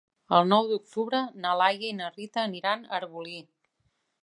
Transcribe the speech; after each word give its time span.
El 0.35 0.45
nou 0.53 0.69
d'octubre 0.71 1.19
na 1.43 1.51
Laia 1.61 1.85
i 1.89 1.93
na 1.99 2.09
Rita 2.15 2.43
aniran 2.47 2.83
a 2.83 2.91
Arbolí. 3.03 3.39